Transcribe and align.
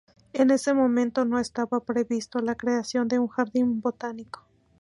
En 0.33 0.49
ese 0.49 0.73
momento 0.73 1.25
no 1.25 1.37
estaba 1.37 1.79
previsto 1.79 2.39
la 2.39 2.55
creación 2.55 3.07
de 3.07 3.19
un 3.19 3.27
jardín 3.27 3.81
botánico. 3.81 4.41